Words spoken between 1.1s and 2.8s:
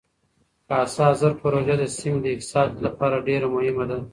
زر پروژه د سیمې د اقتصاد